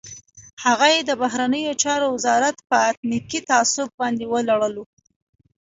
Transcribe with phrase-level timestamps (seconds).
[0.65, 4.83] هغه یې د بهرنیو چارو وزارت په اتنیکي تعصب باندې ولړلو.